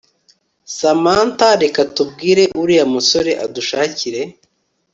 [0.77, 4.21] Samantha reka tubwire uriya musore adushakire